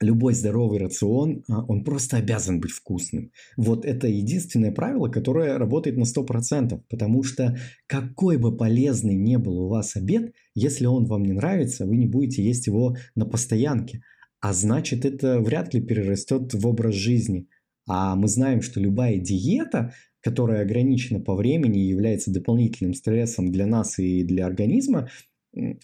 [0.00, 3.32] любой здоровый рацион, а, он просто обязан быть вкусным.
[3.56, 7.56] Вот это единственное правило, которое работает на 100%, потому что
[7.86, 12.06] какой бы полезный не был у вас обед, если он вам не нравится, вы не
[12.06, 14.02] будете есть его на постоянке.
[14.40, 17.48] А значит, это вряд ли перерастет в образ жизни.
[17.88, 23.66] А мы знаем, что любая диета, которая ограничена по времени и является дополнительным стрессом для
[23.66, 25.08] нас и для организма,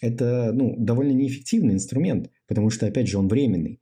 [0.01, 3.79] это ну, довольно неэффективный инструмент, потому что, опять же, он временный.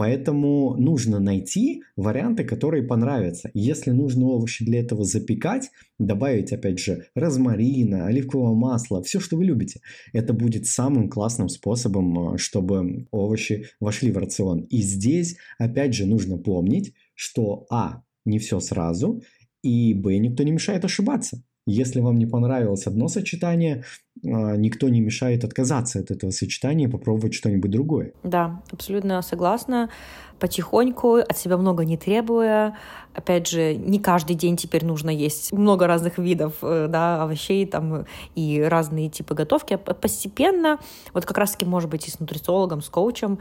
[0.00, 3.50] Поэтому нужно найти варианты, которые понравятся.
[3.52, 9.44] Если нужно овощи для этого запекать, добавить, опять же, розмарина, оливкового масла, все, что вы
[9.44, 9.82] любите.
[10.14, 14.60] Это будет самым классным способом, э, чтобы овощи вошли в рацион.
[14.70, 19.22] И здесь, опять же, нужно помнить, что А, не все сразу,
[19.62, 21.42] и Б, никто не мешает ошибаться.
[21.66, 23.84] Если вам не понравилось одно сочетание,
[24.22, 28.12] никто не мешает отказаться от этого сочетания и попробовать что-нибудь другое.
[28.22, 29.88] Да, абсолютно согласна.
[30.38, 32.76] Потихоньку, от себя много не требуя.
[33.14, 38.06] Опять же, не каждый день теперь нужно есть много разных видов э, да, овощей там,
[38.34, 39.74] и разные типы готовки.
[39.74, 40.78] А постепенно,
[41.12, 43.38] вот как раз-таки, может быть, и с нутрициологом, с коучем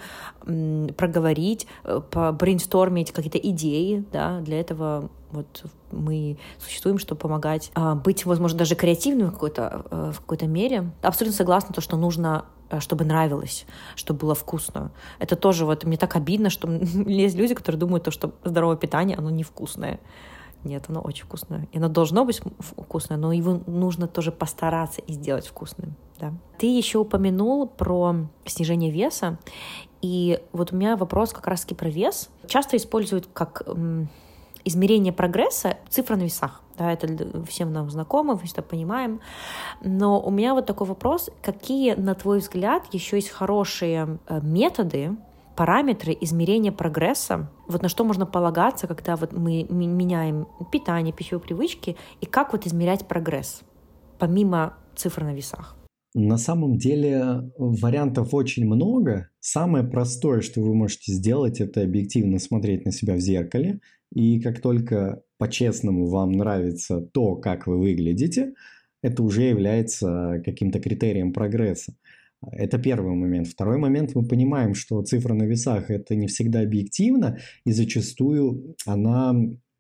[0.98, 2.02] проговорить, э,
[2.34, 4.04] брейнстормить какие-то идеи.
[4.12, 9.86] Да, для этого вот мы существуем, чтобы помогать а, быть, возможно, даже креативным в какой-то,
[9.90, 10.91] э, в какой-то мере.
[11.02, 14.91] Абсолютно согласна, то, что нужно э, чтобы нравилось, чтобы было вкусно.
[15.19, 16.69] Это тоже вот мне так обидно, что
[17.08, 20.00] есть люди, которые думают, то, что здоровое питание, оно невкусное.
[20.63, 21.69] Нет, оно очень вкусное.
[21.72, 25.95] И оно должно быть вкусное, но его нужно тоже постараться и сделать вкусным.
[26.19, 26.34] Да.
[26.58, 29.39] Ты еще упомянул про снижение веса.
[30.02, 32.30] И вот у меня вопрос как раз-таки про вес.
[32.48, 33.63] Часто используют как
[34.65, 36.62] измерение прогресса цифра на весах.
[36.80, 39.20] Да, это всем нам знакомо, мы это понимаем.
[39.84, 41.30] Но у меня вот такой вопрос.
[41.42, 45.18] Какие, на твой взгляд, еще есть хорошие э, методы,
[45.58, 51.98] параметры измерения прогресса, вот на что можно полагаться, когда вот мы меняем питание, пищевые привычки,
[52.22, 53.63] и как вот измерять прогресс,
[54.20, 55.76] помимо цифр на весах?
[56.13, 59.30] На самом деле вариантов очень много.
[59.42, 63.82] Самое простое, что вы можете сделать, это объективно смотреть на себя в зеркале.
[64.13, 68.54] И как только по-честному вам нравится то, как вы выглядите,
[69.02, 71.93] это уже является каким-то критерием прогресса.
[72.52, 73.48] Это первый момент.
[73.48, 79.36] Второй момент, мы понимаем, что цифра на весах это не всегда объективно, и зачастую она,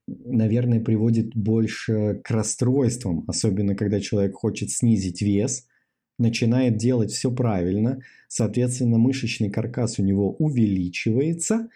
[0.07, 5.67] наверное, приводит больше к расстройствам, особенно когда человек хочет снизить вес,
[6.17, 11.69] начинает делать все правильно, соответственно, мышечный каркас у него увеличивается,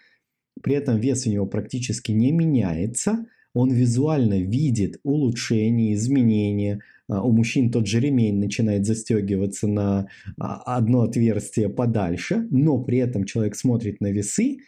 [0.62, 6.80] при этом вес у него практически не меняется, он визуально видит улучшения, изменения.
[7.08, 12.98] А, у мужчин тот же ремень начинает застегиваться на а, одно отверстие подальше, но при
[12.98, 14.58] этом человек смотрит на весы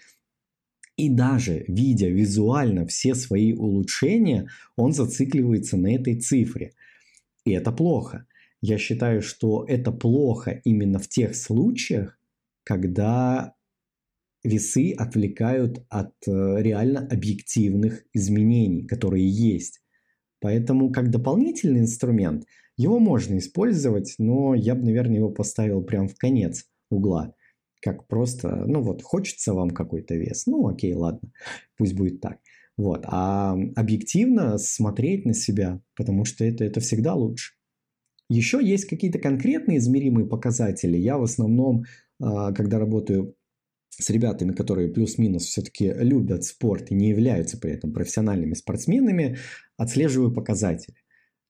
[0.97, 6.73] И даже видя визуально все свои улучшения, он зацикливается на этой цифре.
[7.45, 8.27] И это плохо.
[8.63, 12.19] Я считаю, что это плохо именно в тех случаях,
[12.65, 13.56] когда
[14.47, 19.81] весы отвлекают от э, реально объективных изменений, которые есть.
[20.41, 22.45] Поэтому как дополнительный инструмент
[22.77, 27.35] его можно использовать, но я бы, наверное, его поставил прямо в конец угла.
[27.81, 30.47] Как просто, ну вот, хочется вам какой-то вес.
[30.47, 31.31] Ну, окей, ладно,
[31.77, 32.39] пусть будет так.
[32.77, 33.05] Вот.
[33.07, 37.55] А объективно смотреть на себя, потому что это, это всегда лучше.
[38.29, 40.99] Еще есть какие-то конкретные измеримые показатели.
[40.99, 41.85] Я в основном,
[42.21, 43.35] а, когда работаю
[43.91, 49.39] с ребятами, которые плюс-минус все-таки любят спорт и не являются при этом профессиональными спортсменами,
[49.77, 50.97] отслеживаю показатели.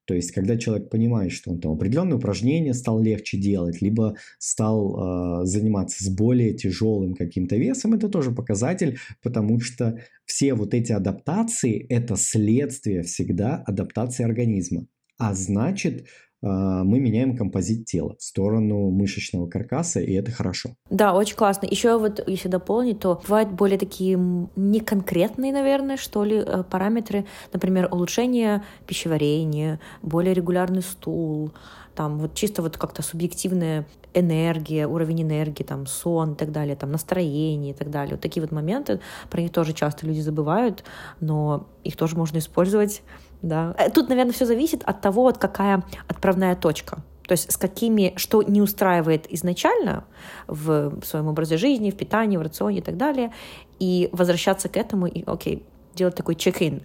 [0.06, 5.42] То есть, когда человек понимает, что он там определенные упражнения стал легче делать, либо стал
[5.42, 10.92] э, заниматься с более тяжелым каким-то весом, это тоже показатель, потому что все вот эти
[10.92, 14.86] адаптации– это следствие всегда адаптации организма.
[15.18, 16.06] А значит,
[16.42, 20.70] мы меняем композит тела в сторону мышечного каркаса, и это хорошо.
[20.90, 21.66] Да, очень классно.
[21.66, 24.16] Еще вот, если дополнить, то бывают более такие
[24.56, 31.52] неконкретные, наверное, что ли, э, параметры, например, улучшение пищеварения, более регулярный стул,
[31.94, 36.92] там вот чисто вот как-то субъективная энергия, уровень энергии, там сон и так далее, там
[36.92, 38.14] настроение и так далее.
[38.14, 40.84] Вот такие вот моменты, про них тоже часто люди забывают,
[41.20, 43.02] но их тоже можно использовать
[43.46, 43.74] да.
[43.78, 46.98] Э, тут, наверное, все зависит от того, вот какая отправная точка.
[47.26, 50.04] То есть с какими, что не устраивает изначально
[50.46, 53.32] в своем образе жизни, в питании, в рационе и так далее,
[53.80, 56.82] и возвращаться к этому и, окей, делать такой чек-ин.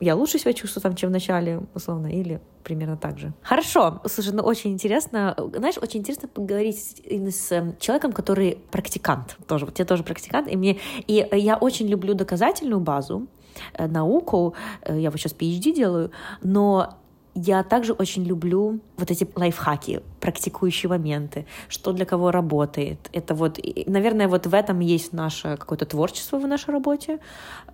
[0.00, 3.32] Я лучше себя чувствую там, чем в начале, условно, или примерно так же.
[3.42, 4.02] Хорошо.
[4.06, 5.36] Слушай, ну очень интересно.
[5.54, 9.36] Знаешь, очень интересно поговорить с эм, человеком, который практикант.
[9.46, 9.66] Тоже.
[9.66, 10.50] Вот я тоже практикант.
[10.50, 13.28] И, мне, и я очень люблю доказательную базу.
[13.74, 16.10] Э, науку, э, я вот сейчас PhD делаю,
[16.42, 16.98] но
[17.34, 22.98] я также очень люблю вот эти лайфхаки, практикующие моменты, что для кого работает.
[23.12, 27.18] Это вот, наверное, вот в этом есть наше какое-то творчество в нашей работе.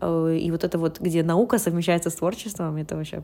[0.01, 3.23] Э, и вот это вот, где наука совмещается с творчеством, это вообще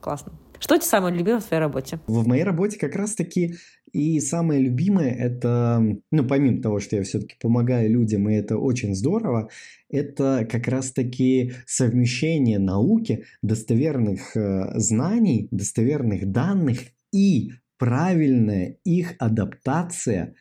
[0.00, 0.32] классно.
[0.58, 1.98] Что тебе самое любимое в твоей работе?
[2.06, 3.56] В моей работе как раз-таки
[3.92, 8.94] и самое любимое это, ну, помимо того, что я все-таки помогаю людям, и это очень
[8.94, 9.50] здорово,
[9.90, 16.78] это как раз-таки совмещение науки, достоверных э, знаний, достоверных данных
[17.12, 20.34] и правильная их адаптация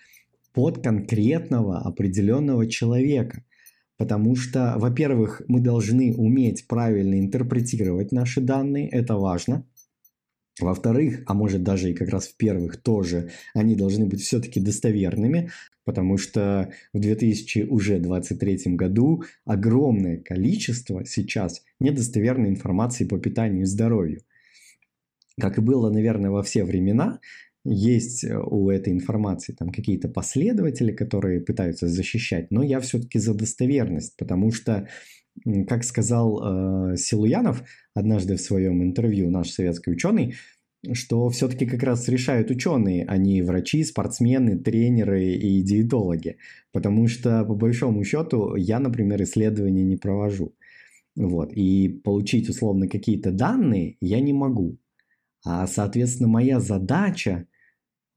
[0.53, 3.43] под конкретного определенного человека.
[3.97, 9.65] Потому что, во-первых, мы должны уметь правильно интерпретировать наши данные, это важно.
[10.59, 15.49] Во-вторых, а может даже и как раз в первых тоже, они должны быть все-таки достоверными,
[15.85, 24.21] потому что в 2023 году огромное количество сейчас недостоверной информации по питанию и здоровью.
[25.39, 27.19] Как и было, наверное, во все времена,
[27.63, 34.15] есть у этой информации там какие-то последователи, которые пытаются защищать, но я все-таки за достоверность,
[34.17, 34.87] потому что,
[35.67, 37.63] как сказал э, Силуянов
[37.93, 40.35] однажды в своем интервью, наш советский ученый,
[40.93, 46.37] что все-таки как раз решают ученые, а не врачи, спортсмены, тренеры и диетологи.
[46.71, 50.55] Потому что, по большому счету, я, например, исследования не провожу.
[51.15, 51.51] Вот.
[51.53, 54.77] И получить условно какие-то данные я не могу.
[55.45, 57.47] А, соответственно, моя задача,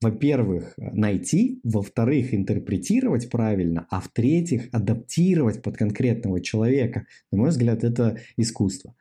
[0.05, 7.07] во-первых, найти, во-вторых, интерпретировать правильно, а в-третьих, адаптировать под конкретного человека.
[7.33, 8.95] На мой взгляд, это искусство.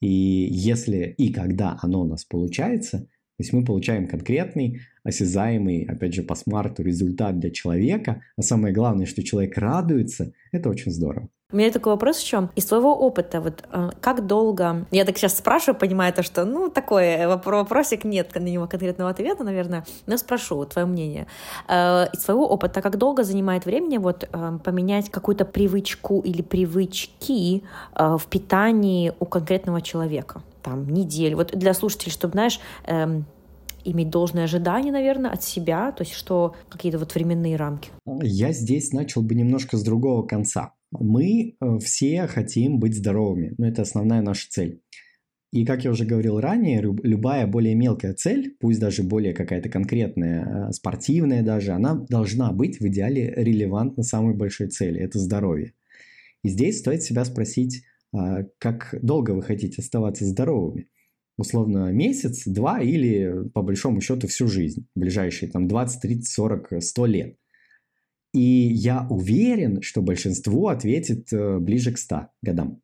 [0.00, 6.14] И если и когда оно у нас получается, то есть мы получаем конкретный, осязаемый, опять
[6.14, 11.28] же, по смарту результат для человека, а самое главное, что человек радуется, это очень здорово.
[11.50, 12.50] У меня такой вопрос еще.
[12.56, 14.84] Из твоего опыта, вот э, как долго...
[14.90, 19.08] Я так сейчас спрашиваю, понимаю, то, что, ну, такой э, вопросик, нет на него конкретного
[19.08, 21.26] ответа, наверное, но спрошу твое мнение.
[21.66, 24.28] Э, из своего опыта, как долго занимает времени вот
[24.62, 27.62] поменять какую-то привычку или привычки
[27.94, 30.42] в питании у конкретного человека?
[30.62, 31.34] Там, недель.
[31.34, 33.24] Вот для слушателей, чтобы, знаешь, эм,
[33.84, 37.90] иметь должное ожидание, наверное, от себя, то есть что какие-то вот временные рамки?
[38.20, 40.72] Я здесь начал бы немножко с другого конца.
[40.90, 44.80] Мы э, все хотим быть здоровыми, но это основная наша цель.
[45.50, 50.68] И как я уже говорил ранее, любая более мелкая цель, пусть даже более какая-то конкретная,
[50.68, 55.74] э, спортивная даже, она должна быть в идеале релевантна самой большой цели– это здоровье.
[56.42, 60.88] И здесь стоит себя спросить, а, как долго вы хотите оставаться здоровыми.
[61.36, 67.06] Условно месяц, два или по большому счету всю жизнь, ближайшие там 20, 30, 40, 100
[67.06, 67.36] лет–
[68.38, 72.80] И я уверен, что большинство ответит э, ближе к 100 годам.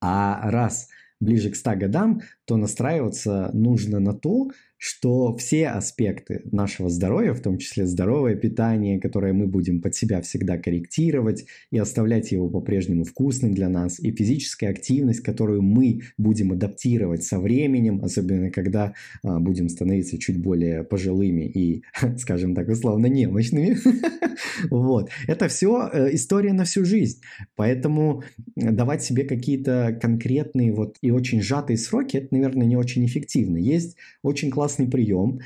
[0.00, 0.88] А раз
[1.20, 7.40] ближе к 100 годам, то настраиваться нужно на то, что все аспекты нашего здоровья, в
[7.40, 13.04] том числе здоровое питание, которое мы будем под себя всегда корректировать и оставлять его по-прежнему
[13.04, 19.40] вкусным для нас, и физическая активность, которую мы будем адаптировать со временем, особенно когда а,
[19.40, 21.82] будем становиться чуть более пожилыми и,
[22.18, 23.76] скажем так, условно немощными.
[24.70, 25.10] Вот.
[25.26, 27.20] Это все э, история на всю жизнь.
[27.56, 28.22] Поэтому
[28.54, 33.58] давать себе какие-то конкретные вот и очень сжатые сроки, это, наверное, не очень эффективно.
[33.58, 35.40] Есть очень классные классный прием,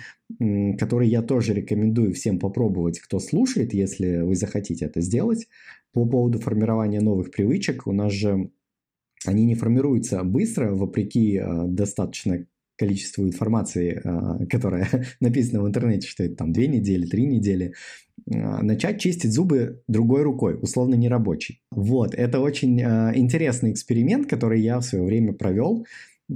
[0.78, 5.46] который я тоже рекомендую всем попробовать, кто слушает, если вы захотите это сделать.
[5.92, 8.50] По поводу формирования новых привычек, у нас же
[9.24, 12.44] они не формируются быстро, вопреки э, достаточно
[12.76, 14.88] количеству информации, э, которая
[15.20, 17.74] написана в интернете, что это там две недели, три недели,
[18.28, 21.60] э, начать чистить зубы другой рукой, условно нерабочей.
[21.70, 25.86] Вот, это очень интересный эксперимент, который я в свое время провел.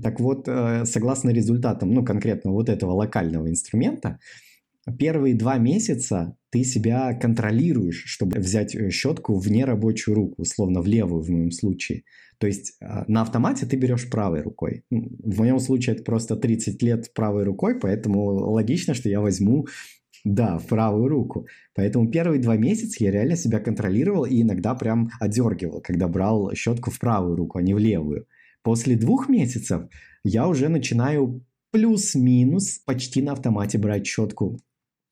[0.02, 4.18] Так вот, э, согласно результатам, ну, конкретно вот этого локального инструмента,
[4.98, 10.86] первые два месяца ты себя контролируешь, чтобы взять э, щетку в нерабочую руку, условно в
[10.86, 12.02] левую в моем случае.
[12.38, 14.84] То есть э, на автомате ты берешь правой рукой.
[14.90, 19.66] Ну, в моем случае это просто 30 лет правой рукой, поэтому логично, что я возьму
[20.24, 21.46] да, в правую руку.
[21.74, 26.90] Поэтому первые два месяца я реально себя контролировал и иногда прям одергивал, когда брал щетку
[26.90, 28.26] в правую руку, а не в левую.
[28.66, 29.82] После двух месяцев
[30.24, 34.58] я уже начинаю плюс-минус почти на автомате брать щетку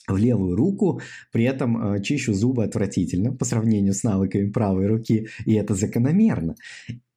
[0.08, 5.28] в левую руку, при этом э, чищу зубы отвратительно по сравнению с навыками правой руки,
[5.46, 6.56] и это закономерно.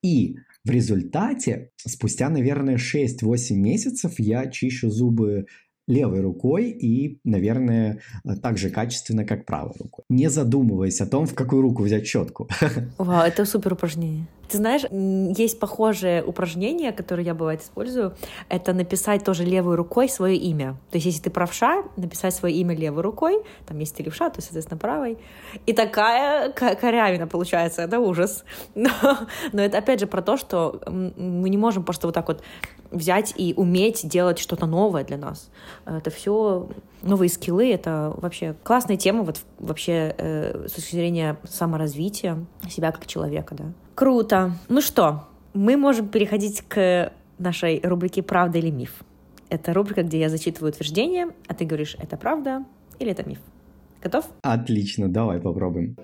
[0.03, 5.47] И в результате, спустя, наверное, 6-8 месяцев я чищу зубы
[5.87, 8.01] левой рукой и, наверное,
[8.41, 10.03] так же качественно, как правой рукой.
[10.09, 12.49] Не задумываясь о том, в какую руку взять щетку.
[12.97, 14.27] Вау, это супер упражнение.
[14.49, 14.83] Ты знаешь,
[15.37, 18.15] есть похожее упражнение, которое я бывает использую.
[18.47, 20.77] Это написать тоже левой рукой свое имя.
[20.89, 24.77] То есть, если ты правша, написать свое имя левой рукой, там есть левша, то, соответственно,
[24.77, 25.17] правой.
[25.65, 28.45] И такая корявина получается, это ужас.
[28.75, 28.89] Но,
[29.51, 32.41] но это опять же про то, что мы не можем просто вот так вот
[32.91, 35.49] взять и уметь делать что-то новое для нас.
[35.87, 36.67] Это все
[37.01, 43.07] новые скиллы, это вообще классная тема вот вообще э, с точки зрения саморазвития себя как
[43.07, 43.65] человека, да.
[43.95, 44.51] Круто.
[44.67, 45.23] Ну что,
[45.53, 49.03] мы можем переходить к нашей рубрике «Правда или миф».
[49.49, 52.65] Это рубрика, где я зачитываю утверждение, а ты говоришь, это правда
[52.99, 53.39] или это миф.
[54.03, 54.25] Готов?
[54.41, 55.95] Отлично, давай попробуем.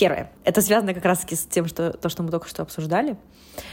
[0.00, 0.32] Первое.
[0.44, 3.18] Это связано как раз-таки с тем, что, то, что мы только что обсуждали.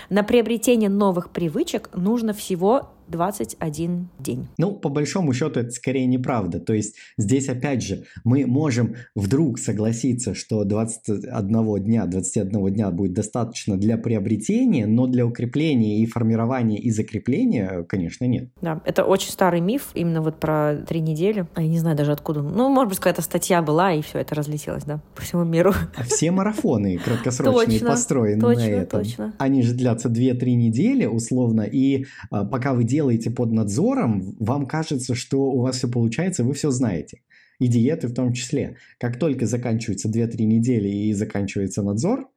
[0.09, 4.47] На приобретение новых привычек нужно всего 21 день.
[4.57, 6.59] Ну, по большому счету, это скорее неправда.
[6.59, 13.13] То есть здесь, опять же, мы можем вдруг согласиться, что 21 дня, 21 дня будет
[13.13, 18.49] достаточно для приобретения, но для укрепления и формирования и закрепления, конечно, нет.
[18.61, 21.47] Да, это очень старый миф, именно вот про три недели.
[21.53, 22.41] А я не знаю даже откуда.
[22.41, 25.73] Ну, может быть, какая-то статья была, и все это разлетелось, да, по всему миру.
[25.95, 29.03] А все марафоны краткосрочные построены на этом.
[29.37, 34.65] Они же длятся 2-3 недели, условно, и а, пока вы делаете делаете под надзором, вам
[34.65, 37.21] кажется, что у вас все получается, вы все знаете.
[37.59, 38.77] И диеты в том числе.
[38.99, 42.27] Как только заканчиваются 2-3 недели и заканчивается надзор,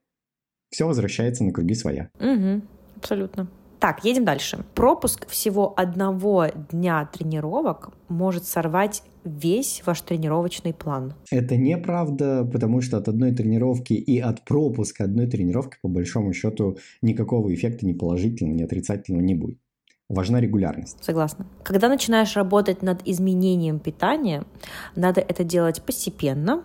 [0.70, 2.10] все возвращается на круги своя.
[2.20, 2.62] Угу,
[2.96, 3.48] абсолютно.
[3.78, 4.64] Так, едем дальше.
[4.74, 11.14] Пропуск всего одного дня тренировок может сорвать весь ваш тренировочный план.
[11.30, 16.76] Это неправда, потому что от одной тренировки и от пропуска одной тренировки, по большому счету,
[17.00, 19.58] никакого эффекта ни положительного, ни отрицательного не будет
[20.10, 20.98] важна регулярность.
[21.00, 21.46] Согласна.
[21.62, 24.44] Когда начинаешь работать над изменением питания,
[24.96, 26.64] надо это делать постепенно,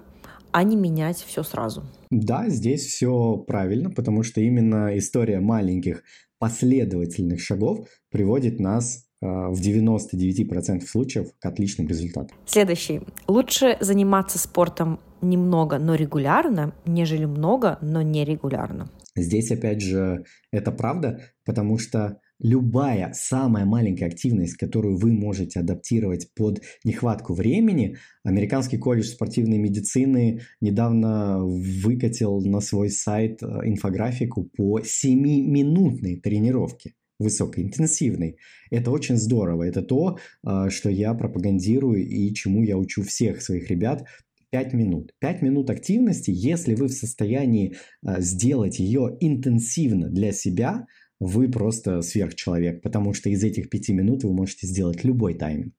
[0.51, 1.83] а не менять все сразу.
[2.09, 6.03] Да, здесь все правильно, потому что именно история маленьких
[6.39, 12.37] последовательных шагов приводит нас э, в 99% случаев к отличным результатам.
[12.45, 13.01] Следующий.
[13.27, 18.89] Лучше заниматься спортом немного, но регулярно, нежели много, но нерегулярно.
[19.15, 26.29] Здесь, опять же, это правда, потому что любая самая маленькая активность, которую вы можете адаптировать
[26.35, 34.79] под нехватку времени, Американский колледж спортивной медицины недавно выкатил на свой сайт э, инфографику по
[34.79, 38.37] 7-минутной тренировке высокоинтенсивной.
[38.71, 39.63] Это очень здорово.
[39.63, 44.05] Это то, э, что я пропагандирую и чему я учу всех своих ребят
[44.49, 45.13] 5 минут.
[45.19, 50.87] 5 минут активности, если вы в состоянии э, сделать ее интенсивно для себя,
[51.19, 55.73] вы просто сверхчеловек, потому что из этих пяти минут вы можете сделать любой тайминг.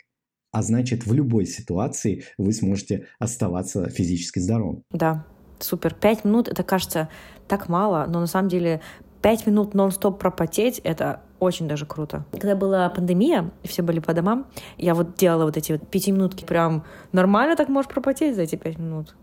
[0.52, 4.84] а значит в любой ситуации вы сможете оставаться физически здоровым.
[4.90, 5.26] Да,
[5.58, 5.92] супер.
[5.94, 7.10] Пять минут, это кажется
[7.46, 8.80] так мало, но на самом деле
[9.20, 12.24] пять минут нон-стоп пропотеть— это очень даже круто.
[12.32, 14.46] Когда была пандемия, все были по домам,
[14.78, 16.46] я вот делала вот эти вот пятиминутки.
[16.46, 19.14] Прям нормально так можешь пропотеть за эти пять минут.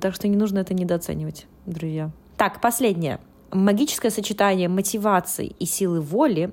[0.00, 2.12] Так что не нужно это недооценивать, друзья.
[2.36, 3.18] Так, последнее.
[3.52, 6.52] Магическое сочетание мотивации и силы воли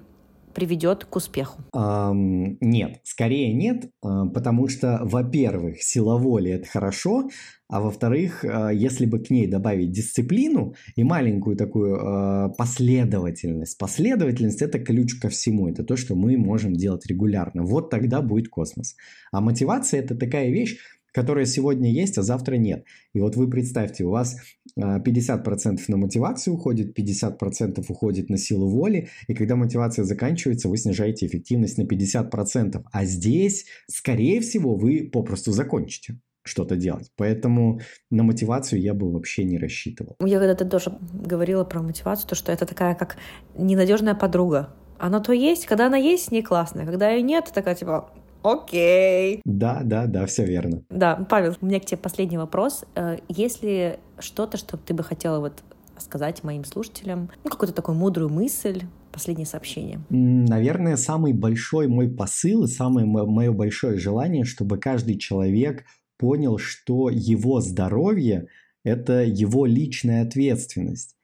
[0.53, 1.59] приведет к успеху?
[1.75, 7.29] Um, нет, скорее нет, а, потому что, во-первых, сила воли это хорошо,
[7.67, 14.61] а во-вторых, а, если бы к ней добавить дисциплину и маленькую такую а, последовательность, последовательность
[14.61, 17.63] это ключ ко всему, это то, что мы можем делать регулярно.
[17.63, 18.95] Вот тогда будет космос.
[19.31, 20.77] А мотивация это такая вещь,
[21.15, 22.83] которая сегодня есть, а завтра нет.
[23.13, 24.35] И вот вы представьте, у вас
[24.77, 30.75] 50% а, на мотивацию уходит, 50% уходит на силу воли, и когда мотивация заканчивается, вы
[30.75, 32.83] снижаете эффективность на 50%.
[32.91, 37.09] А здесь, скорее всего, вы попросту закончите что-то делать.
[37.15, 37.79] Поэтому
[38.11, 40.17] на мотивацию я бы вообще не рассчитывал.
[40.19, 43.15] Я когда-то тоже говорила про мотивацию, то что это такая как
[43.57, 44.75] ненадежная подруга.
[44.99, 46.85] Она то есть, когда она есть, не классная.
[46.85, 48.11] Когда ее нет, такая типа,
[48.45, 49.41] Окей.
[49.43, 50.83] Да, да, да, все верно.
[50.89, 52.85] Да, Павел, у меня к тебе последний вопрос.
[52.93, 55.63] Э, есть ли что-то, что ты бы хотела вот
[55.97, 57.31] сказать моим слушателям?
[57.43, 59.99] Ну, какую-то такую мудрую мысль, последнее сообщение?
[60.09, 65.83] Наверное, самый большой мой посыл и самое мое большое желание, чтобы каждый человек
[66.19, 68.47] понял, что его здоровье–
[68.83, 71.15] это его личная ответственность.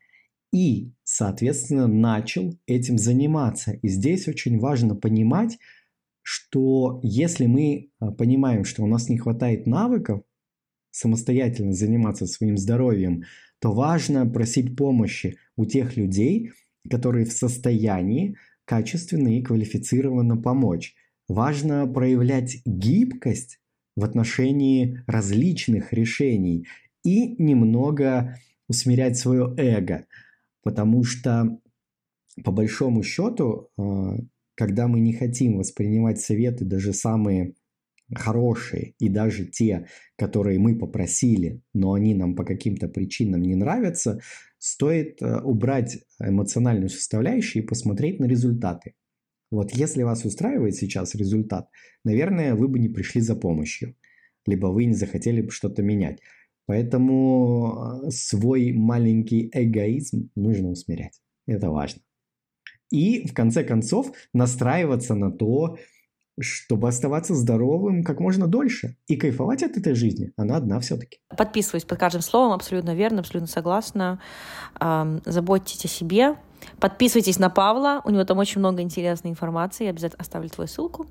[0.51, 3.74] И, соответственно, начал этим заниматься.
[3.74, 5.59] И здесь очень важно понимать,
[6.32, 10.21] что если мы а, понимаем, что у нас не хватает навыков
[10.89, 13.23] самостоятельно заниматься своим здоровьем,
[13.59, 16.51] то важно просить помощи у тех людей,
[16.89, 20.95] которые в состоянии качественно и квалифицированно помочь.
[21.27, 23.59] Важно проявлять гибкость
[23.97, 26.65] в отношении различных решений
[27.03, 28.38] и немного
[28.69, 30.05] усмирять свое эго,
[30.63, 31.59] потому что
[32.41, 34.15] по большому счету а,
[34.56, 37.54] когда мы не хотим воспринимать советы, даже самые
[38.14, 39.88] хорошие, и даже те,
[40.18, 44.20] которые мы попросили, но они нам по каким-то причинам не нравятся,
[44.58, 48.95] стоит э, убрать эмоциональную составляющую и посмотреть на результаты.
[49.49, 51.70] Вот если вас устраивает сейчас результат,
[52.04, 53.95] наверное, вы бы не пришли за помощью,
[54.45, 56.20] либо вы не захотели бы что-то менять.
[56.66, 61.22] Поэтому э, свой маленький эгоизм нужно усмирять.
[61.47, 62.02] Это важно
[62.92, 65.78] и, в конце концов, настраиваться на то,
[66.39, 70.32] чтобы оставаться здоровым как можно дольше и кайфовать от этой жизни.
[70.38, 71.20] Она одна все-таки.
[71.36, 74.20] Подписываюсь под каждым словом, абсолютно верно, абсолютно согласна.
[74.80, 76.36] Заботьтесь о себе,
[76.80, 79.86] Подписывайтесь на Павла, у него там очень много интересной информации.
[79.86, 81.07] Я обязательно оставлю твою ссылку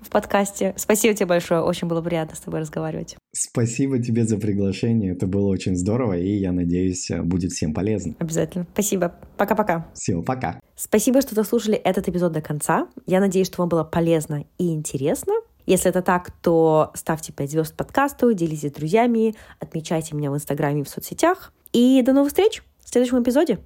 [0.00, 0.74] в подкасте.
[0.76, 3.16] Спасибо тебе большое, очень было приятно с тобой разговаривать.
[3.32, 8.14] Спасибо тебе за приглашение, это было очень здорово, и я надеюсь, будет всем полезно.
[8.18, 8.66] Обязательно.
[8.72, 9.14] Спасибо.
[9.36, 9.86] Пока-пока.
[9.94, 10.60] Все, пока.
[10.76, 12.88] Спасибо, что дослушали этот эпизод до конца.
[13.06, 15.34] Я надеюсь, что вам было полезно и интересно.
[15.66, 20.80] Если это так, то ставьте 5 звезд подкасту, делитесь с друзьями, отмечайте меня в Инстаграме
[20.80, 21.52] и в соцсетях.
[21.72, 23.60] И до новых встреч в следующем эпизоде.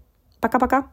[0.44, 0.84] Пока-пока.